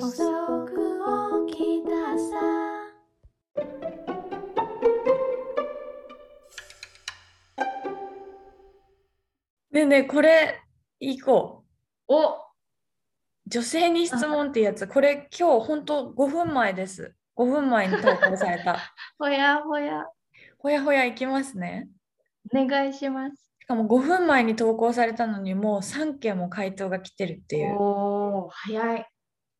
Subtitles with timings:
[0.00, 0.22] 遅
[0.64, 2.68] く起きたさ
[9.72, 10.60] ねえねえ、これ、
[11.00, 11.64] いこ
[12.08, 12.14] う。
[12.14, 12.38] お
[13.46, 17.14] 女性に質問ってやつ、これ今日本当5分前です。
[17.36, 18.78] 5分前に投稿された。
[19.18, 20.04] ほやほや。
[20.58, 21.88] ほやほやいきますね。
[22.54, 23.50] お願いします。
[23.60, 27.76] しかも5分前に投稿されたのにもう3件も回答が来てるっていう。
[27.76, 29.06] おお、早い。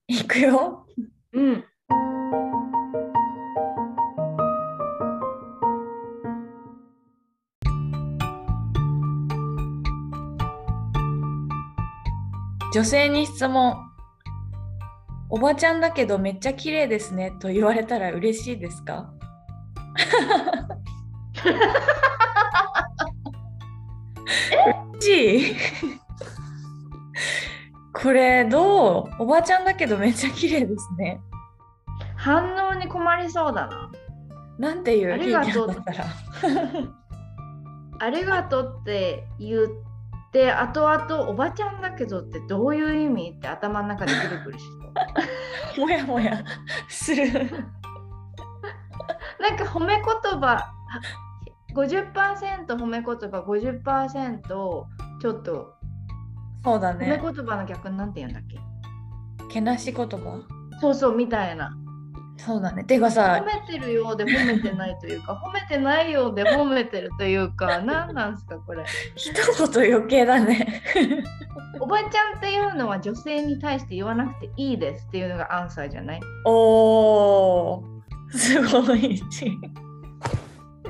[0.09, 0.87] いくよ。
[1.35, 1.65] うん。
[12.73, 13.77] 女性に質問。
[15.31, 19.13] おばちゃんだけどめっちゃ綺麗ですねと言われたら嬉しいですか？
[25.01, 25.98] 嬉しい
[28.01, 29.23] これどう？
[29.23, 31.21] おばちゃんだけどめっちゃ綺麗ですね。
[32.17, 33.91] 反応に困りそうだな。
[34.59, 35.13] なんていう？
[35.13, 36.05] ありがとうだったら。
[38.01, 39.69] ありがとうって言っ
[40.33, 44.65] て、後々おばちゃんだけどってどういう意味って頭の中でぐるぐるし
[45.75, 45.81] て。
[45.81, 46.45] もやもや
[46.89, 47.27] する。
[49.41, 50.05] なんか褒め言
[50.41, 50.73] 葉、
[51.75, 54.87] 50%褒め言葉、50%ちょ
[55.33, 55.78] っと
[56.65, 57.21] そうだ褒めね。
[57.23, 58.59] 言葉の逆なんて言うんだっけ？
[59.53, 60.43] けなし言葉？
[60.81, 61.75] そうそうみたいな。
[62.37, 62.85] そうだね。
[62.85, 68.85] てかさ褒、めてるようで褒めてないというか、褒めてないようで褒めてるというか、何 なんですかこれ？
[69.17, 70.83] 一言余計だね。
[71.81, 76.21] おばちゃんっていうのは女性に対して言わなくていいですっていうのがアンサーじゃない？
[76.45, 77.83] おー、
[78.31, 79.21] すごい。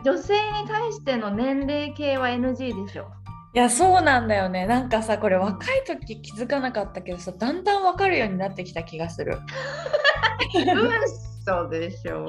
[0.04, 3.06] 女性に対しての年齢系は NG でしょ。
[3.54, 4.66] いや、そうなんだよね。
[4.66, 9.38] なんかさ、これ若い時気づかなかったけどさ、だんだんわかるようになってきた気がする。
[10.54, 12.26] 嘘でしょ。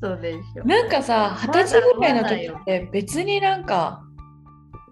[0.00, 0.64] 嘘でしょ。
[0.64, 4.02] なんかさ、二十歳ぐらいの時って別になんか、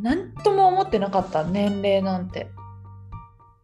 [0.01, 2.51] なんとも思ってなかった、年齢なんて。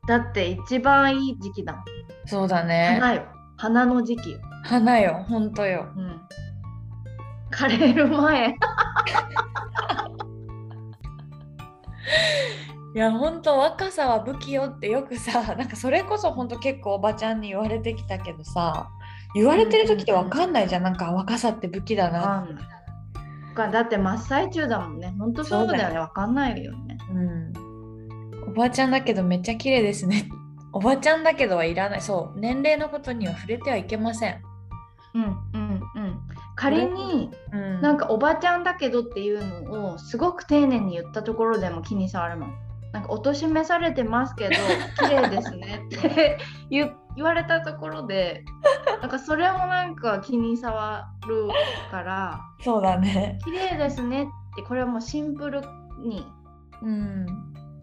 [0.06, 1.84] だって一番いい時期だ。
[2.24, 2.96] そうだね。
[3.00, 3.22] 花よ。
[3.58, 4.40] 花の時期よ。
[4.64, 5.86] 花よ、ほんとよ。
[5.94, 6.20] うん。
[7.50, 8.54] 枯れる前。
[12.94, 18.88] いや、ほんと若さは武器よってよくさ、 なんかそれこそほんと結構おばちゃんに言われてきたけどさ、
[19.34, 20.82] 言われてる時ってわかんないじゃん。
[20.82, 22.78] なんか若さって武器だなわかんない。
[23.58, 25.14] かだって真っ最中だもんね。
[25.18, 25.78] ほんとそうだよね。
[25.78, 26.98] そうだよわかんないよね。
[27.10, 27.20] う
[28.46, 28.50] ん。
[28.50, 30.28] おばちゃんだけどめっちゃ綺麗ですね。
[30.72, 32.00] おばちゃんだけどはいらない。
[32.00, 32.38] そう。
[32.38, 34.42] 年齢のことには触れてはいけません
[35.14, 35.67] うんうん。
[36.58, 37.80] 仮にうん。
[37.80, 42.54] なんかおばちゃんだけどっていうのをすごく丁寧に言ったところでも気に障るもん。
[42.92, 44.54] なんかおとしめされてますけど
[45.06, 46.38] 綺麗ですねって
[46.70, 48.44] 言言われたところで
[49.02, 51.48] なんかそれもなんか気に障る
[51.90, 53.38] からそうだね。
[53.44, 54.26] 綺麗ですねっ
[54.56, 55.60] てこれはもうシンプル
[56.00, 56.26] に
[56.82, 57.26] うん。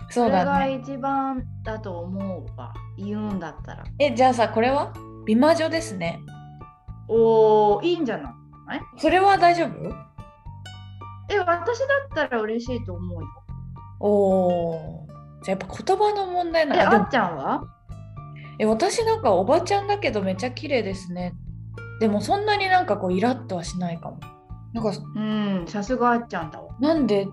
[0.10, 0.74] それがそうだね。
[0.84, 4.92] 一番だと思うわ言うんだったらえ、じゃあさ、これは？
[5.26, 6.20] 美魔女ですね。
[7.08, 8.34] おーいいんじゃない？
[8.98, 9.70] それは大丈夫？
[11.30, 13.28] え私だったら嬉しいと思うよ
[14.00, 15.44] おー。
[15.44, 17.64] じゃあやっぱ言葉の問題なえあっちゃんは？
[18.60, 21.34] え私なんかおばちゃんだけどめっちゃ綺麗ですね。
[22.00, 24.20] でもそんなになんかこうイラッとはしないかも。
[24.74, 27.24] なんかうんさすがあっちゃんだわなんで？
[27.24, 27.28] っ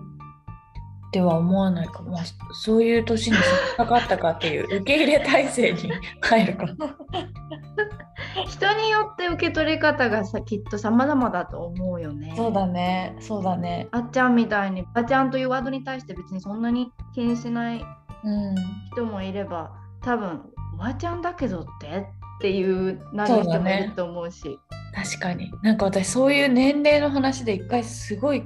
[1.13, 2.11] ては思わないかも。
[2.11, 2.23] まあ、
[2.53, 3.37] そういう年に
[3.77, 6.73] かかったかっていう受け入れ体制に入るかも。
[8.47, 12.33] 人によって受け取り方がさきっと様々だと思うよね。
[12.35, 13.15] そうだね。
[13.19, 13.87] そうだね。
[13.91, 17.85] あっちゃんみたいにばちゃんというワードに対して別にそんなに気にしない
[18.23, 18.55] うん。
[18.93, 19.71] 人もいれば
[20.01, 20.41] 多分
[20.73, 22.03] おばちゃんだけどってっ
[22.41, 24.59] ていうなる人もいると思うし。
[24.95, 25.51] 確かに。
[25.61, 28.43] なんか私そういう年齢の話で一回すごい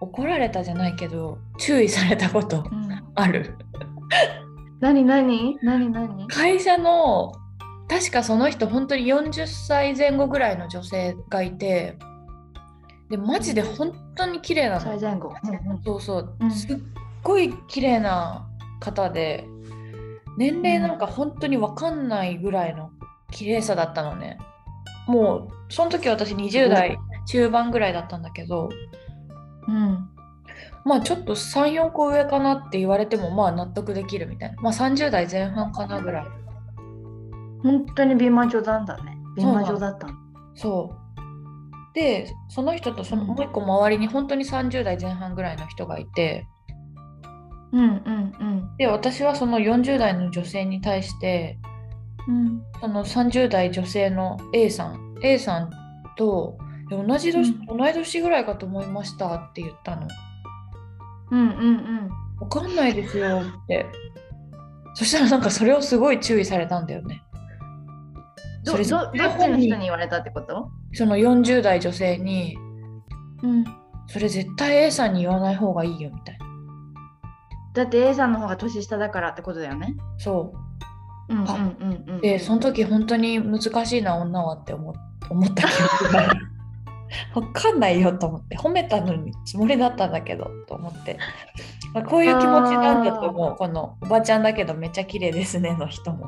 [0.00, 3.54] 怒られたじゃないけど注意されたことうんある？
[4.80, 5.58] 何 何？
[5.62, 6.26] 何何？
[6.28, 7.32] 会社の
[7.90, 11.98] 確かその人本当に40歳前後ぐらいの女性がいて
[13.10, 14.80] でマジで本当に綺麗なの。
[14.80, 15.34] 最前後。
[15.42, 15.82] うんうん。
[15.82, 16.50] そうそう、うん。
[16.52, 16.78] すっ
[17.24, 18.48] ごい綺麗な
[18.78, 19.44] 方で
[20.38, 22.92] 年齢なんか本当に分かんないぐらいの
[23.32, 24.38] 綺麗さだったのね。
[25.08, 26.96] もうその時私20代
[27.26, 28.68] 中盤ぐらいだったんだけど
[29.66, 30.08] うん。
[30.84, 34.62] まあちょっと34個上かなって言われてもまあ納得できるみたいな。
[34.62, 36.26] まあ30代前半かなぐらい
[37.62, 39.16] 本当に美魔女なんだね。
[39.36, 40.14] 美魔女だったの。
[40.54, 41.94] そう。
[41.94, 46.46] で、その人とそのうんもう一個周りに本当に30代前半ぐらいの人がいて、
[47.72, 48.76] うんうんうん。
[48.78, 51.58] で、私はその40代の女性に対して、
[52.28, 55.70] うん、その30代女性の A さん A さん
[56.16, 56.58] と
[56.90, 60.08] 同じ年、同い年ぐらいかと思いましたって言ったの。
[61.30, 62.10] うんうんうん。
[62.40, 63.86] わかんないですよって。
[64.94, 67.22] そしたらなんかそれをすごい注意されたんだよね。
[68.64, 70.70] それどどどっちの人に言われたってこと？
[70.92, 72.56] その40代女性に、
[73.42, 73.64] うん。
[74.06, 76.46] それ絶対 A さんに言わない方がいいよみたいな。
[77.74, 79.94] だって A さんの方が年下だからってことだよね。
[80.18, 80.52] そ
[81.28, 82.18] うんうんあうんうん。
[82.18, 82.20] う。
[82.20, 84.92] で、その時本当に難しいな、女はって思
[85.30, 86.46] 思った記憶がある。
[87.34, 91.18] わかんないよと思って、褒めたのにつもりだったんだけどと思って。
[91.94, 93.56] まあこういう気持ちなんだと思あう。
[93.56, 96.26] このおばちゃんだけどめっちゃ綺麗ですねの人も。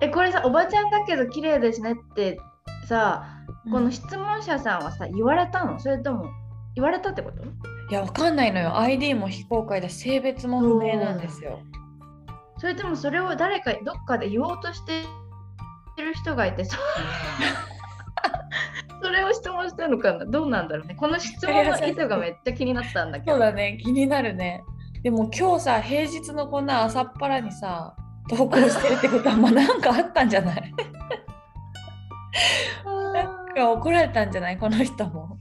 [0.00, 2.40] え、これさ、おばちゃんだけど綺麗ですねって
[2.86, 3.26] さ、
[3.70, 5.78] こうんの質問者さんはさ、言われたの？
[5.78, 6.30] それとも
[6.74, 7.44] 言われたってこと？
[7.44, 7.48] い
[7.90, 8.78] や、わかんないのよ。
[8.78, 11.60] ID も非公開だし、性別も不明なんですよ。
[12.58, 15.02] それともそれを誰かどっかで言おうとして
[15.98, 16.76] る人がいて、そ
[19.02, 20.24] それを質問してるのかな？
[20.24, 20.94] どうなんだろうね。
[20.94, 23.32] この質問の意図がめっちゃ気になったんだけど。
[23.32, 24.62] そうだね、気になるね。
[25.02, 27.94] でも今日さ、平日のこんな朝っぱらにさ、
[28.36, 30.74] 投稿してるってことは、まあなんかあったんじゃない？
[33.12, 33.22] な
[33.52, 34.58] んか怒られたんじゃない？
[34.58, 35.38] この人も。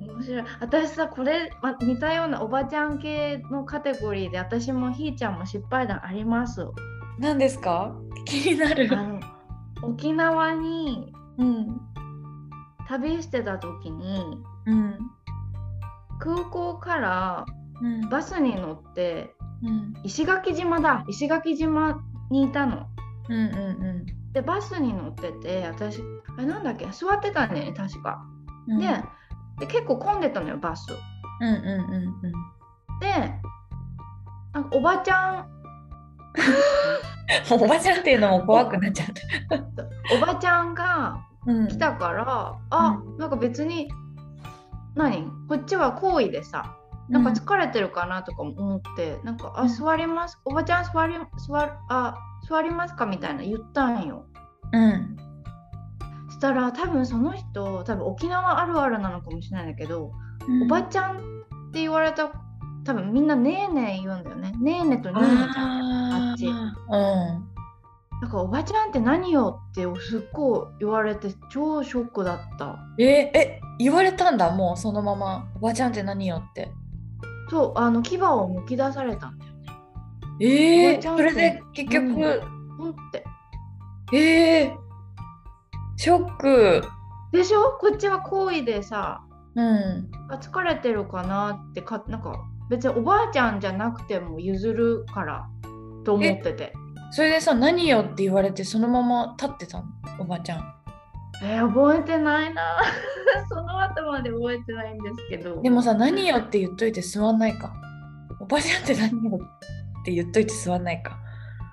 [0.00, 6.66] 面白い私さこれ、ま、似たようなおばちゃん系のカテゴリーで私もひーちゃんも失敗談あります
[7.18, 7.94] 何ですか？
[8.26, 8.88] 気になる。
[8.92, 9.20] あの
[9.82, 11.80] 沖縄にうん。
[12.86, 14.98] 旅してた時にうん。
[16.18, 17.46] 空港から
[17.80, 18.08] うん。
[18.10, 19.94] バスに乗ってうん。
[20.04, 21.04] 石垣島だ。
[21.08, 22.86] 石垣島にいたの。
[23.28, 26.00] うんうんでバスに乗ってて私
[26.36, 26.86] あれなんだっけ？
[26.92, 28.22] 座ってたんだよね確か。
[28.68, 28.78] うん。
[28.78, 28.86] で
[29.58, 30.86] で結構混んでたのよバス。
[31.40, 33.00] うんうんうんうん。
[33.00, 33.34] で
[34.52, 35.46] なんかおばちゃん。
[37.50, 39.22] おばちゃんっていうのも怖くなっちゃって。
[40.16, 41.68] おばちゃんがうん。
[41.68, 43.90] 来たから、あなんか別に
[44.94, 45.24] 何？
[45.48, 46.76] こっちは好意でさ
[47.10, 51.14] なんか疲れてるかなとかも思って、なんか「あうん座りますおばちゃん座り
[51.46, 52.14] 座るあ
[52.48, 54.26] 座りますか?」みたいな言ったんよ。
[54.72, 55.16] うん。
[56.30, 60.12] したら多分その人多分沖縄あるあるなのかもしれないんだけど、
[60.64, 61.18] おばちゃんっ
[61.72, 62.30] て言われた
[62.84, 64.52] 多分みんな「ねえねえ」言うんだよね。
[64.60, 66.30] ねえねとねえねじゃん。
[66.30, 67.50] あっちうん。
[68.20, 72.78] なんかおばちゃんって何よってすっごい言われて超ショックだった。
[72.98, 76.70] ええ言われたんだもうそのままおばちゃんって何よって
[77.50, 79.52] そうあの牙をむき出されたんだよ
[80.38, 80.94] ね。
[80.94, 82.90] えそれで結局、うん。
[82.90, 83.24] って。
[84.16, 84.76] えー、
[85.96, 86.82] ショック。
[87.32, 87.76] でしょ？
[87.80, 89.22] こっちは好意でさ
[89.54, 90.10] うん。
[90.30, 95.48] あ疲れてるかなってかなんか別におばあちゃんじゃなくても譲るから
[96.04, 96.72] と思ってて。
[97.12, 99.84] それでさ何よって言われてそのまま立ってたの？
[100.20, 100.74] おばちゃん
[101.42, 102.62] えー覚えてないな。
[103.48, 105.60] その後まで覚えてないんですけど。
[105.62, 107.72] でもさ何よって言っといて座んないか。
[108.40, 109.38] おばちゃんって何よ
[110.00, 111.18] って言っといて座んないか。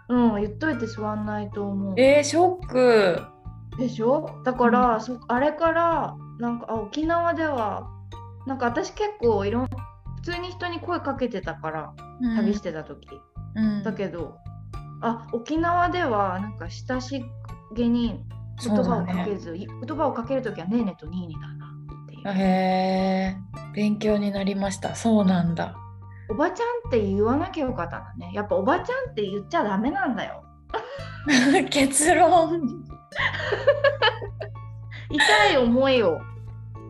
[0.09, 1.93] うん言っといて座んないと思う。
[1.97, 3.21] えー、ショック。
[3.77, 4.41] でしょ？
[4.43, 7.87] だから、そあれからなんかあ沖縄では
[8.45, 11.93] なんか私結構いろん普通に人に声かけてたから
[12.37, 13.07] 旅してた時、
[13.55, 13.83] うん。
[13.83, 14.37] だけど
[15.01, 17.23] あ沖縄ではなんか親し
[17.75, 18.23] げに
[18.63, 21.47] 言葉をかけず、い言葉をかけるときはねえねとにーにだな
[22.03, 23.35] っていう、へえ
[23.73, 24.95] 勉強になりました。
[24.95, 25.75] そうなんだ。
[26.29, 28.31] おばちゃんって言わなきゃよかったんだね。
[28.33, 30.43] やっぱおばちゃんって言っちゃダメなんだよ。
[31.69, 32.59] 結論。
[35.09, 36.19] 痛い思いを。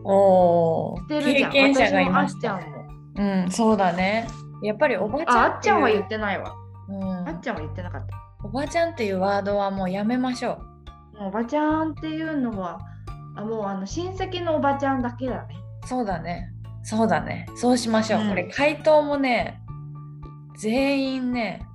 [0.04, 1.52] おおしてるじゃん。
[1.52, 2.78] 経験者がいま私もあっちゃんも。
[3.16, 4.26] うんそうだね。
[4.62, 6.52] やっぱりおばちゃんああっちゃんは言っってないわ、
[6.88, 7.28] うん。
[7.28, 8.16] あっちゃんは言ってなかった。
[8.42, 10.58] おばちゃんっていうワードはもうやめましょう
[11.20, 12.80] おばちゃんっていうのは
[13.36, 15.56] あもうあの親戚のおばちゃんだけだね。
[15.86, 16.52] そうだね。
[16.82, 17.46] そうだね。
[17.56, 18.28] そうしましょう、うん。
[18.28, 19.60] これ回答もね
[20.58, 21.66] 全員ね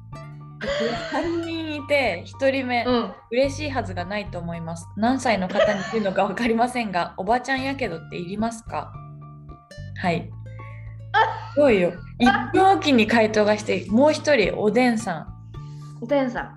[1.11, 3.11] 3人いて1人目、うん。
[3.31, 4.87] 嬉しいはずがないと思います。
[4.95, 8.93] 何歳の方に言うのか分かりませんがおばちゃんやけどっていりますか？
[10.01, 10.29] はい。
[11.53, 11.93] すごいよ。
[12.19, 15.33] 1分おきに回答がしてもう1人おでんさん。
[16.01, 16.53] おてんさ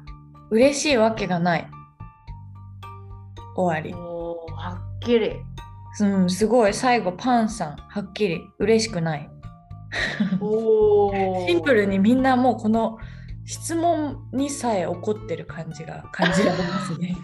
[0.50, 1.68] 嬉しいわけがない
[3.56, 3.92] 終わり。
[3.92, 5.32] んおーはっきり。
[6.00, 6.74] うん、すごい。
[6.74, 8.40] 最後パンさんはっきり。
[8.58, 9.30] 嬉しくない。
[11.46, 12.98] シンプルにみんなもうこの
[13.44, 17.16] 質問にさえ怒ってる感じが感じられますね。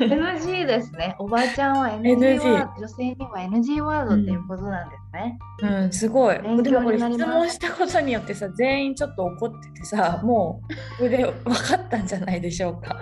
[0.00, 1.14] NG ですね。
[1.20, 5.38] おばあちゃんは NG ワード、女性には NG ワードっていうことなんですね。
[5.62, 6.38] うん、すごい。
[6.40, 12.98] 勉でもこれ質問したことによってさ、全員ちょっと怒っててさ、もうこれで分かったんじゃないでしょうか。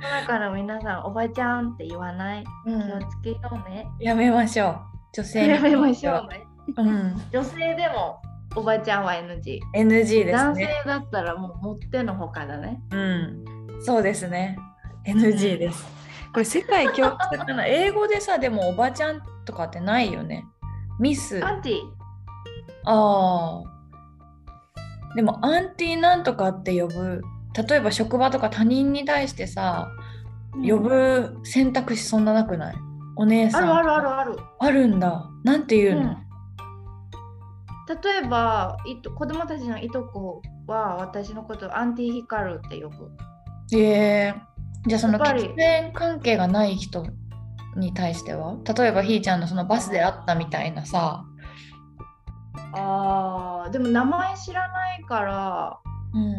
[0.00, 2.44] だから皆さん、おばちゃんって言わない。
[2.66, 3.88] うん気をつけようね。
[4.00, 4.80] やめましょう。
[5.14, 6.46] 女性にやめましょうね。
[6.76, 8.20] うん、女性でも
[8.54, 9.60] おばちゃんは NG。
[9.74, 10.82] NG です男性ね。
[10.84, 12.80] だったらもうもってのほかだね。
[12.90, 13.44] うん、
[13.80, 14.58] そうですね。
[15.06, 15.86] NG です。
[16.32, 17.66] これ世界共通かな。
[17.66, 20.44] 英語でさ、でもおばちゃんとかってないよね。
[20.98, 21.42] ミス。
[21.42, 21.80] あアンティ。
[22.84, 25.16] あー。
[25.16, 27.22] でもアンティなんとかって呼ぶ。
[27.56, 29.90] 例えば職場とか他人に対してさ、
[30.54, 32.74] 呼ぶ選択肢そんななくない？
[33.16, 33.72] お姉さん。
[33.74, 34.38] あるあるあるある。
[34.58, 35.30] あるんだ。
[35.44, 36.16] なんて言うの、うん。
[38.02, 43.10] 例えばいと子供たちのいとこは私のことをアンティヒカルって呼ぶ。
[43.72, 44.34] へえ
[44.86, 47.06] じゃあその血縁関係がない人
[47.76, 48.56] に対しては？
[48.76, 51.24] 例えばひーちゃんのそのバスで会ったみたいなさ、
[52.74, 55.78] あーでも名前知らないから
[56.14, 56.38] うん、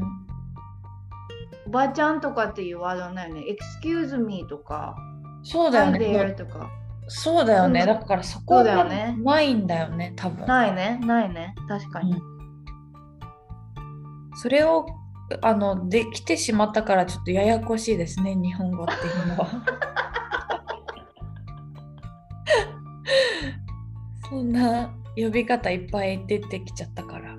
[1.68, 3.44] おばちゃんとかっていうワードないよね。
[3.84, 4.96] excuse me とか
[5.44, 6.32] そうだよね。
[6.32, 6.70] とか。
[7.10, 9.18] そうだよね、うんだからそそこうだよがね。
[9.20, 10.46] ないんだよね多分。
[10.48, 11.00] ないね。
[11.04, 11.56] ないね。
[11.68, 12.16] 確かに。
[14.36, 14.86] それを
[15.42, 19.48] あのできてしまったからちょっとややこしいですね日本語っていうのは。
[24.30, 27.36] そんな呼び方いっぱい出てきちゃったから。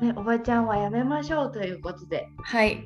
[0.00, 2.28] ね、おばちゃんはやめましょうということで。
[2.42, 2.84] はい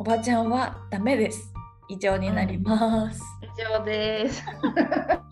[0.00, 1.52] おばちゃんはダメです。
[1.88, 4.44] 以上になります、以上です。